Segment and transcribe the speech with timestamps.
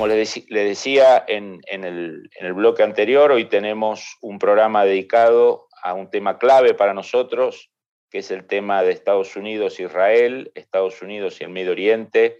[0.00, 6.38] Como le, decía en, el, bloque anterior, hoy tenemos un programa dedicado a un tema
[6.38, 7.70] clave para nosotros,
[8.08, 12.38] que es el tema de Estados Unidos-Israel, Estados Unidos y el Medio Oriente,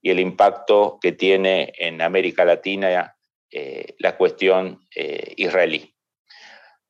[0.00, 3.16] y el impacto que tiene en América Latina
[3.50, 5.92] eh, la cuestión eh, israelí.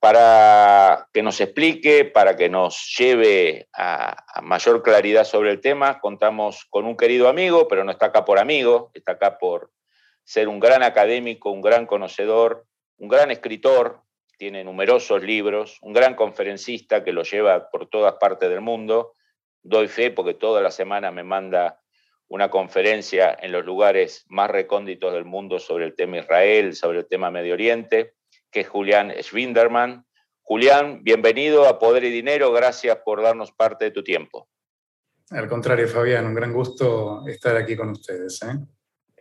[0.00, 6.66] Para que nos explique, para que nos lleve a, mayor claridad sobre el tema, contamos
[6.69, 9.70] con un querido amigo, pero no está acá por amigo, está acá por
[10.24, 12.66] ser un gran académico, un gran conocedor,
[12.98, 14.02] un gran escritor,
[14.41, 19.12] tiene numerosos libros, un gran conferencista que lo lleva por todas partes del mundo.
[19.62, 21.81] Doy fe porque toda la semana me manda
[22.28, 27.06] una conferencia en los lugares más recónditos del mundo sobre el tema Israel, sobre el
[27.06, 28.14] tema Medio Oriente,
[28.50, 30.06] que es Julián Schwinderman.
[30.41, 34.48] Julián, bienvenido a Poder y Dinero, gracias por darnos parte de tu tiempo.
[35.31, 38.41] Al contrario, Fabián, un gran gusto estar aquí con ustedes.
[38.42, 38.56] ¿eh?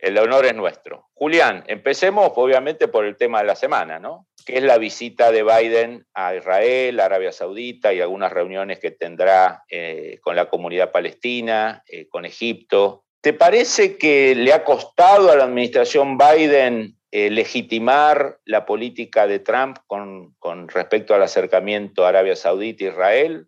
[0.00, 1.10] El honor es nuestro.
[1.14, 4.26] Julián, empecemos obviamente por el tema de la semana, ¿no?
[4.46, 9.64] Que es la visita de Biden a Israel, Arabia Saudita y algunas reuniones que tendrá
[9.68, 13.04] eh, con la comunidad palestina, eh, con Egipto.
[13.20, 19.40] ¿Te parece que le ha costado a la administración Biden eh, legitimar la política de
[19.40, 20.34] Trump con,
[20.68, 23.46] respecto al acercamiento a Arabia Saudita e Israel?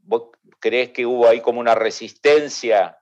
[0.00, 0.24] ¿Vos
[0.60, 2.98] crees que hubo ahí como una resistencia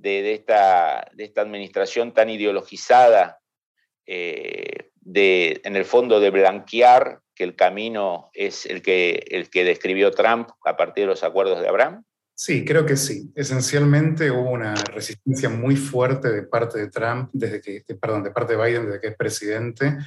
[0.00, 3.38] de, esta, de esta, administración tan ideologizada,
[4.06, 9.64] eh, de, en el fondo de blanquear que el camino es el que, el que
[9.64, 12.04] describió Trump a partir de los acuerdos de Abraham?
[12.34, 13.30] Sí, creo que sí.
[13.34, 18.56] Esencialmente hubo una resistencia muy fuerte de parte de Trump, desde que, perdón, de parte
[18.56, 19.98] de Biden desde que es presidente,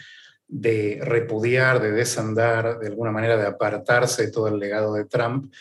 [0.47, 5.53] de repudiar, de desandar, de alguna manera de apartarse de todo el legado de Trump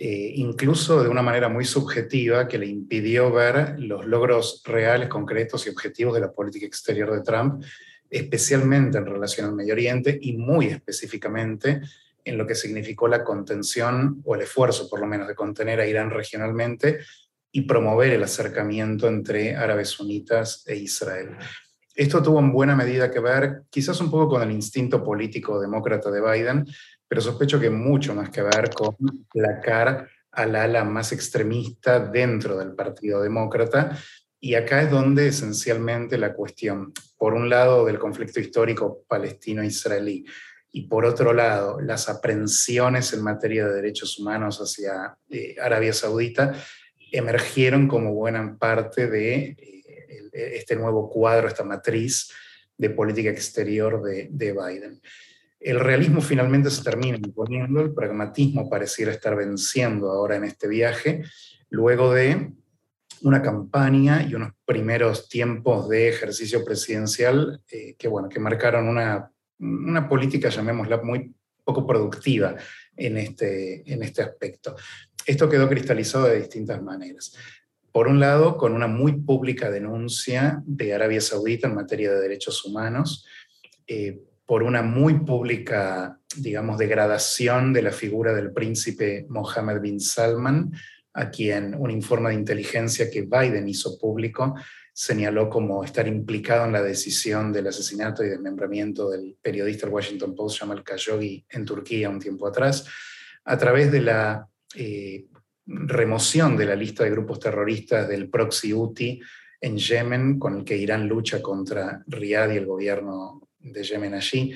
[0.00, 5.66] eh, incluso de una manera muy subjetiva que le impidió ver los logros reales, concretos
[5.66, 7.64] y objetivos de la política exterior de Trump,
[8.08, 11.80] especialmente en relación al Medio Oriente y muy específicamente
[12.24, 15.86] en lo que significó la contención o el esfuerzo, por lo menos, de contener a
[15.86, 17.00] Irán regionalmente
[17.50, 21.30] y promover el acercamiento entre árabes sunitas e Israel.
[21.92, 26.12] Esto tuvo en buena medida que ver, quizás un poco con el instinto político demócrata
[26.12, 26.66] de Biden,
[27.08, 28.94] pero sospecho que mucho más que ver con
[29.32, 33.98] placar al ala más extremista dentro del Partido Demócrata.
[34.40, 40.24] Y acá es donde esencialmente la cuestión, por un lado, del conflicto histórico palestino-israelí
[40.70, 46.54] y por otro lado, las aprensiones en materia de derechos humanos hacia eh, Arabia Saudita
[47.10, 52.30] emergieron como buena parte de eh, este nuevo cuadro, esta matriz
[52.76, 55.00] de política exterior de, de Biden
[55.60, 61.22] el realismo finalmente se termina imponiendo, el pragmatismo pareciera estar venciendo ahora en este viaje,
[61.70, 62.52] luego de
[63.22, 69.30] una campaña y unos primeros tiempos de ejercicio presidencial eh, que, bueno, que marcaron una,
[69.58, 72.54] una, política, llamémosla, muy poco productiva
[72.96, 74.76] en este, en este aspecto.
[75.26, 77.34] Esto quedó cristalizado de distintas maneras.
[77.90, 82.64] Por un lado, con una muy pública denuncia de Arabia Saudita en materia de derechos
[82.64, 83.26] humanos,
[83.86, 90.72] eh, por una muy pública, digamos, degradación de la figura del príncipe Mohammed bin Salman,
[91.12, 94.54] a quien un informe de inteligencia que Biden hizo público
[94.90, 100.34] señaló como estar implicado en la decisión del asesinato y desmembramiento del periodista del Washington
[100.34, 102.86] Post Jamal Khashoggi en Turquía un tiempo atrás,
[103.44, 105.26] a través de la eh,
[105.66, 109.20] remoción de la lista de grupos terroristas del proxy UTI
[109.60, 113.42] en Yemen, con el que Irán lucha contra Riad y el gobierno
[113.72, 114.52] de Yemen allí,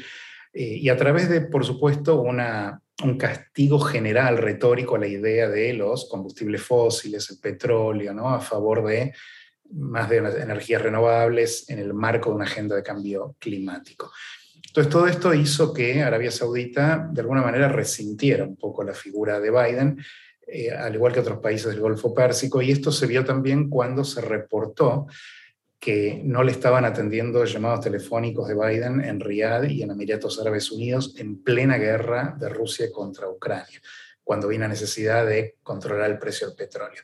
[0.52, 5.48] eh, y a través de, por supuesto, una, un castigo general retórico a la idea
[5.48, 8.28] de los combustibles fósiles, el petróleo, ¿no?
[8.28, 9.12] a favor de
[9.74, 14.12] más de energías renovables en el marco de una agenda de cambio climático.
[14.66, 19.40] Entonces, todo esto hizo que Arabia Saudita, de alguna manera, resintiera un poco la figura
[19.40, 19.98] de Biden,
[20.46, 24.04] eh, al igual que otros países del Golfo Pérsico, y esto se vio también cuando
[24.04, 25.06] se reportó
[25.82, 30.70] que no le estaban atendiendo llamados telefónicos de Biden en Riyadh y en Emiratos Árabes
[30.70, 33.82] Unidos en plena guerra de Rusia contra Ucrania,
[34.22, 37.02] cuando vino la necesidad de controlar el precio del petróleo.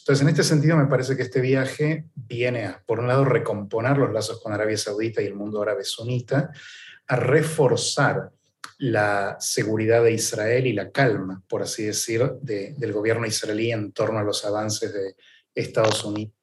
[0.00, 3.96] Entonces, en este sentido, me parece que este viaje viene a, por un lado, recomponer
[3.96, 6.50] los lazos con Arabia Saudita y el mundo árabe sunita,
[7.06, 8.32] a reforzar
[8.78, 14.18] la seguridad de Israel y la calma, por así decir, del gobierno israelí en torno
[14.18, 15.14] a los avances de
[15.54, 16.39] Estados Unidos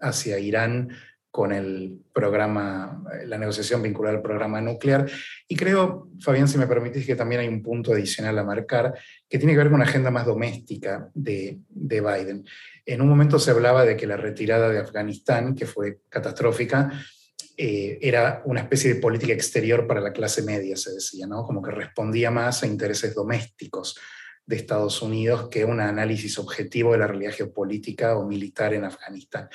[0.00, 0.90] hacia Irán
[1.34, 5.10] con el programa, la negociación vinculada al programa nuclear.
[5.48, 8.94] Y creo, Fabián, si me permitís, que también hay un punto adicional a marcar
[9.28, 12.44] que tiene que ver con una agenda más doméstica de, de Biden.
[12.86, 16.92] En un momento se hablaba de que la retirada de Afganistán, que fue catastrófica,
[17.56, 21.44] eh, era una especie de política exterior para la clase media, se decía, ¿no?
[21.44, 23.96] Como que respondía más a intereses domésticos
[24.46, 29.48] de Estados Unidos que un análisis objetivo de la realidad geopolítica o militar en Afganistán.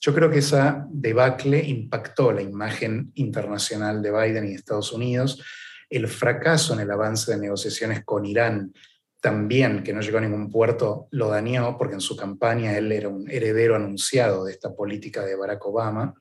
[0.00, 5.42] Yo creo que esa debacle impactó la imagen internacional de Biden y Estados Unidos.
[5.90, 8.72] El fracaso en el avance de negociaciones con Irán
[9.20, 13.08] también, que no llegó a ningún puerto, lo dañó porque en su campaña él era
[13.08, 16.14] un heredero anunciado de esta política de Barack Obama.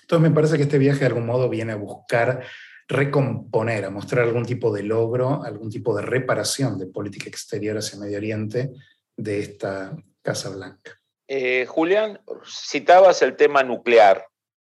[0.00, 2.42] Entonces me parece que este viaje de algún modo viene a buscar
[2.90, 8.00] recomponer, a mostrar algún tipo de logro, algún tipo de reparación de política exterior hacia
[8.00, 8.70] Medio Oriente
[9.16, 11.00] de esta Casa Blanca.
[11.28, 14.26] Eh, Julián, citabas el tema nuclear.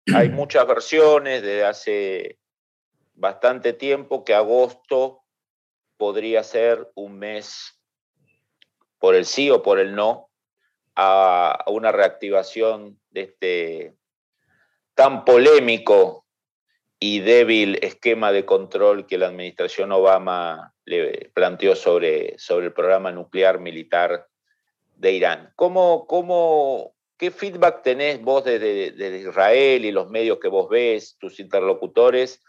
[0.14, 2.38] Hay muchas versiones de hace
[3.14, 5.22] bastante tiempo que agosto
[5.96, 7.80] podría ser un mes
[8.98, 10.28] por el sí o por el no
[10.94, 13.96] a, una reactivación de este
[14.94, 16.26] tan polémico
[17.02, 23.10] y débil esquema de control que la administración Obama le planteó sobre, sobre el programa
[23.10, 24.26] nuclear militar
[24.96, 25.50] de Irán.
[25.56, 31.40] ¿Cómo, cómo, ¿Qué feedback tenés vos desde, Israel y los medios que vos ves, tus
[31.40, 32.42] interlocutores,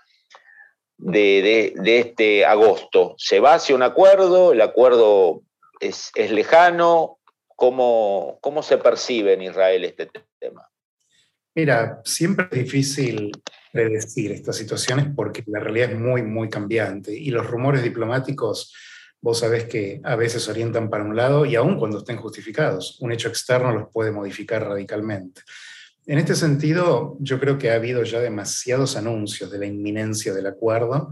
[0.98, 3.16] de, este agosto?
[3.18, 4.52] ¿Se va hacia un acuerdo?
[4.52, 5.44] ¿El acuerdo
[5.80, 7.20] es, lejano?
[7.56, 10.10] ¿Cómo, ¿Cómo se percibe en Israel este
[10.40, 10.68] tema?
[11.56, 13.32] Mira, siempre es difícil
[13.72, 18.74] predecir estas situaciones porque la realidad es muy, muy cambiante y los rumores diplomáticos
[19.22, 23.12] vos sabés que a veces orientan para un lado y aun cuando estén justificados, un
[23.12, 25.42] hecho externo los puede modificar radicalmente.
[26.08, 30.48] En este sentido, yo creo que ha habido ya demasiados anuncios de la inminencia del
[30.48, 31.12] acuerdo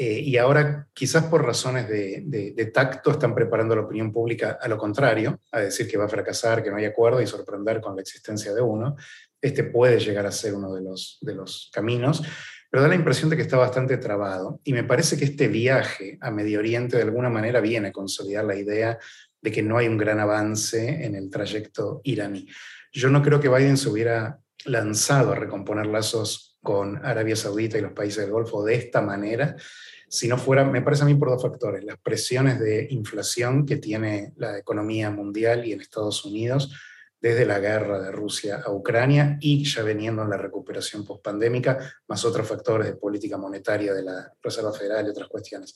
[0.00, 4.78] eh, y ahora, quizás por razones de, tacto, están preparando la opinión pública a lo
[4.78, 8.02] contrario, a decir que va a fracasar, que no hay acuerdo y sorprender con la
[8.02, 8.94] existencia de uno.
[9.40, 12.22] Este puede llegar a ser uno de los, de los caminos
[12.70, 14.60] pero da la impresión de que está bastante trabado.
[14.64, 18.44] Y me parece que este viaje a Medio Oriente de alguna manera viene a consolidar
[18.44, 18.98] la idea
[19.40, 22.46] de que no hay un gran avance en el trayecto iraní.
[22.92, 27.82] Yo no creo que Biden se hubiera lanzado a recomponer lazos con Arabia Saudita y
[27.82, 29.56] los países del Golfo de esta manera,
[30.08, 33.76] si no fuera, me parece a mí por dos factores, las presiones de inflación que
[33.76, 36.74] tiene la economía mundial y en Estados Unidos,
[37.20, 42.24] desde la guerra de Rusia a Ucrania y ya veniendo en la recuperación pospandémica, más
[42.24, 45.74] otros factores de política monetaria de la Reserva Federal y otras cuestiones.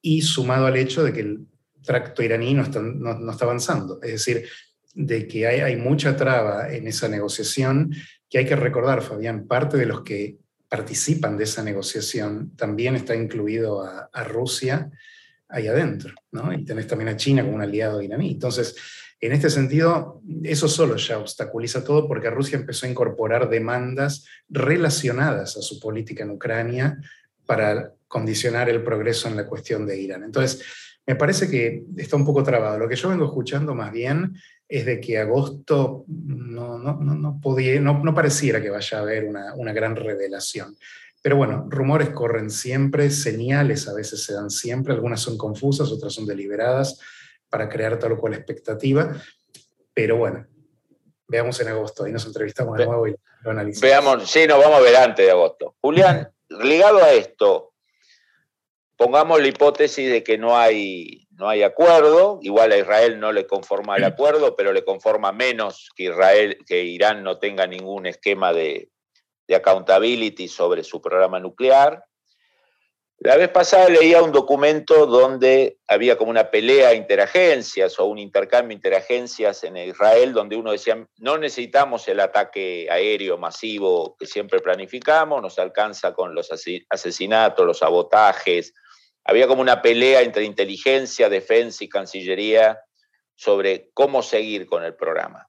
[0.00, 1.46] Y sumado al hecho de que el
[1.82, 4.48] tracto iraní no está, avanzando, es decir,
[4.94, 7.94] de que hay, mucha traba en esa negociación,
[8.28, 10.38] que hay que recordar, Fabián, parte de los que
[10.68, 14.90] participan de esa negociación también está incluido a, a Rusia
[15.48, 16.52] ahí adentro, ¿no?
[16.52, 18.32] Y tenés también a China como un aliado iraní.
[18.32, 18.74] Entonces,
[19.26, 25.56] en este sentido, eso solo ya obstaculiza todo porque Rusia empezó a incorporar demandas relacionadas
[25.56, 26.98] a su política en Ucrania
[27.46, 30.24] para condicionar el progreso en la cuestión de Irán.
[30.24, 30.62] Entonces,
[31.06, 32.78] me parece que está un poco trabado.
[32.78, 34.34] Lo que yo vengo escuchando más bien
[34.68, 39.54] es de que agosto no, no, no, podía, no, pareciera que vaya a haber una,
[39.54, 40.76] una gran revelación.
[41.22, 46.12] Pero bueno, rumores corren siempre, señales a veces se dan siempre, algunas son confusas, otras
[46.12, 46.98] son deliberadas
[47.48, 49.14] para crear tal o cual expectativa.
[49.92, 50.46] Pero bueno,
[51.28, 53.80] veamos en agosto, ahí nos entrevistamos de nuevo y lo analizamos.
[53.82, 55.76] Veamos, sí, nos vamos a ver antes de agosto.
[55.80, 57.72] Julián, ligado a esto,
[58.96, 63.46] pongamos la hipótesis de que no hay, no hay acuerdo, igual a Israel no le
[63.46, 68.52] conforma el acuerdo, pero le conforma menos que, Israel, que Irán no tenga ningún esquema
[68.52, 68.90] de,
[69.46, 72.04] de accountability sobre su programa nuclear.
[73.18, 78.74] La vez pasada leía un documento donde había como una pelea interagencias o un intercambio
[78.74, 85.40] interagencias en Israel, donde uno decía, no necesitamos el ataque aéreo masivo que siempre planificamos,
[85.40, 86.50] nos alcanza con los
[86.90, 88.74] asesinatos, los sabotajes.
[89.24, 92.80] Había como una pelea entre inteligencia, defensa y cancillería
[93.34, 95.48] sobre cómo seguir con el programa.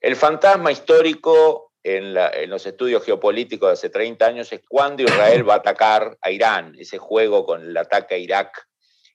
[0.00, 2.14] El fantasma histórico en,
[2.48, 6.74] los estudios geopolíticos de hace 30 años es cuándo Israel va a atacar a Irán,
[6.78, 8.66] ese juego con el ataque a Irak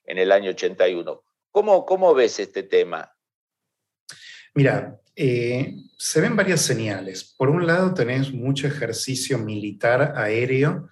[0.04, 1.22] en el año 81.
[1.50, 3.12] ¿Cómo, cómo ves este tema?
[4.54, 7.34] Mira, Eh, se ven varias señales.
[7.38, 10.90] Por un lado, tenés mucho ejercicio militar aéreo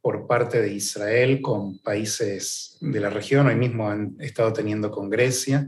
[0.00, 5.10] por parte de Israel con países de la región, hoy mismo han estado teniendo con
[5.10, 5.66] Grecia.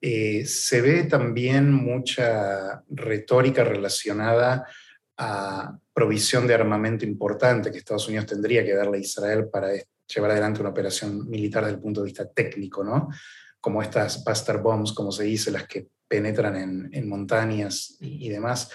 [0.00, 4.66] Eh, se ve también mucha retórica relacionada
[5.18, 9.68] a provisión de armamento importante que Estados Unidos tendría que darle a Israel para
[10.14, 13.08] llevar adelante una operación militar desde el punto de vista técnico, ¿no?
[13.60, 18.70] Como estas Buster Bombs, como se dice, las que penetran en, montañas y, demás.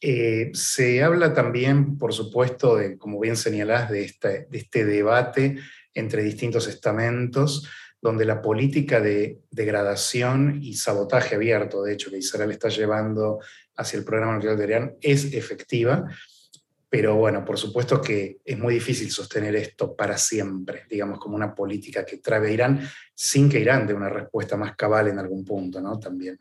[0.00, 5.58] Eh, se habla también, por supuesto, de, como bien señalás, de este, de este debate
[5.94, 7.66] entre distintos estamentos,
[8.02, 13.40] donde la política de degradación y sabotaje abierto, de hecho, que Israel está llevando
[13.76, 16.08] hacia el programa nuclear de Irán, es efectiva.
[16.88, 21.54] Pero bueno, por supuesto que es muy difícil sostener esto para siempre, digamos, como una
[21.54, 22.80] política que trae a Irán,
[23.14, 26.00] sin que Irán dé una respuesta más cabal en algún punto, ¿no?
[26.00, 26.40] También.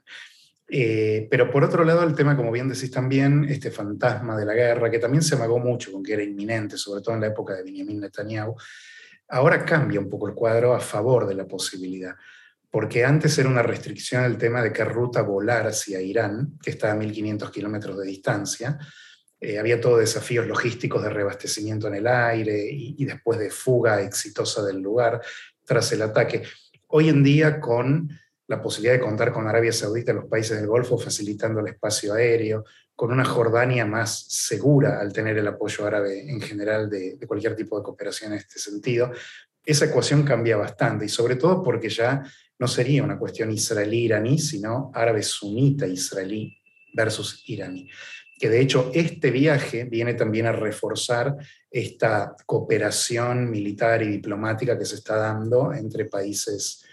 [0.71, 4.53] Eh, pero por otro lado, el tema, como bien decís también, este fantasma de la
[4.53, 7.55] guerra, que también se amagó mucho con que era inminente, sobre todo en la época
[7.55, 8.55] de Benjamin Netanyahu,
[9.29, 12.15] ahora cambia un poco el cuadro a favor de la posibilidad.
[12.71, 16.91] Porque antes era una restricción el tema de qué ruta volar hacia Irán, que está
[16.91, 18.77] a 1500 kilómetros de distancia.
[19.39, 24.01] Eh, había todo desafíos logísticos de reabastecimiento en el aire y, y después de fuga
[24.01, 25.21] exitosa del lugar
[25.65, 26.43] tras el ataque.
[26.87, 28.09] Hoy en día, con
[28.47, 32.13] la posibilidad de contar con Arabia Saudita y los países del Golfo facilitando el espacio
[32.13, 32.65] aéreo,
[32.99, 37.77] con una Jordania más segura al tener el apoyo árabe en general de, cualquier tipo
[37.77, 39.13] de cooperación en este sentido,
[39.63, 42.21] esa ecuación cambia bastante y sobre todo porque ya
[42.57, 46.57] no sería una cuestión israelí-iraní, sino árabe-sunita-israelí
[46.93, 47.89] versus iraní.
[48.37, 51.37] Que de hecho este viaje viene también a reforzar
[51.71, 56.83] esta cooperación militar y diplomática que se está dando entre países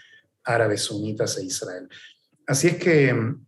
[0.45, 1.89] árabes sunitas e Israel.
[2.45, 3.46] Así es que mm,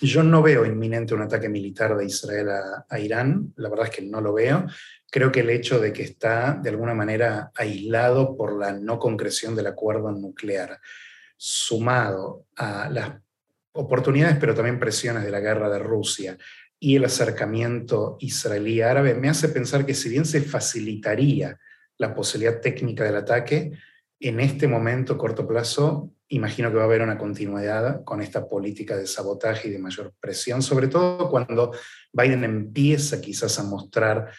[0.00, 2.48] yo no veo inminente un ataque militar de Israel
[2.88, 4.66] a, Irán, la verdad es que no lo veo.
[5.10, 9.56] Creo que el hecho de que está de alguna manera aislado por la no concreción
[9.56, 10.78] del acuerdo nuclear,
[11.36, 13.12] sumado a las
[13.72, 16.36] oportunidades, pero también presiones de la guerra de Rusia
[16.80, 21.58] y el acercamiento israelí-árabe, me hace pensar que si bien se facilitaría
[21.96, 23.72] la posibilidad técnica del ataque,
[24.20, 28.96] en este momento, corto plazo, imagino que va a haber una continuidad con esta política
[28.96, 31.72] de sabotaje y de mayor presión, sobre todo cuando
[32.12, 34.30] Biden empieza quizás a mostrar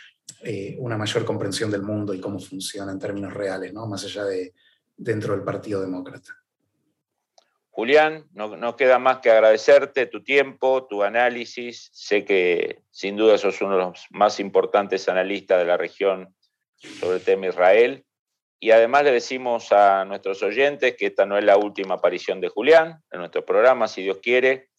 [0.44, 3.88] eh, una mayor comprensión del mundo y cómo funciona en términos reales, ¿no?
[3.88, 4.54] más allá de
[4.96, 6.36] dentro del Partido Demócrata.
[7.72, 11.90] Julián, no, no, queda más que agradecerte tu tiempo, tu análisis.
[11.94, 16.36] Sé que sin duda sos uno de los más importantes analistas de la región
[16.76, 18.06] sobre el tema Israel.
[18.60, 22.50] Y además le decimos a nuestros oyentes que esta no es la última aparición de
[22.50, 24.70] Julián en nuestro programa, si Dios quiere,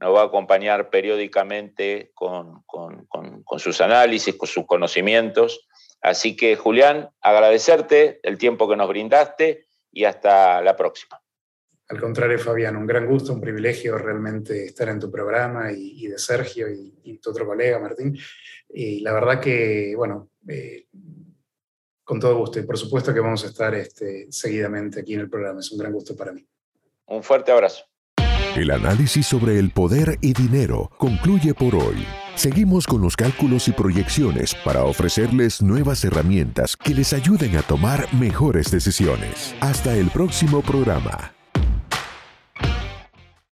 [0.00, 2.64] nos va a acompañar periódicamente con,
[3.58, 5.66] sus análisis, con sus conocimientos.
[6.00, 11.20] Así que, Julián, agradecerte el tiempo que nos brindaste y hasta la próxima.
[11.88, 16.18] Al contrario, Fabián, un gran gusto, un privilegio realmente estar en tu programa y, de
[16.18, 18.16] Sergio y, tu otro colega, Martín.
[18.68, 20.86] Y la verdad que, bueno, eh,
[22.08, 22.58] con todo gusto.
[22.58, 25.60] Y por supuesto que vamos a estar este, seguidamente aquí en el programa.
[25.60, 26.44] Es un gran gusto para mí.
[27.06, 27.84] Un fuerte abrazo.
[28.56, 32.06] El análisis sobre el poder y dinero concluye por hoy.
[32.34, 38.12] Seguimos con los cálculos y proyecciones para ofrecerles nuevas herramientas que les ayuden a tomar
[38.14, 39.54] mejores decisiones.
[39.60, 41.37] Hasta el próximo programa.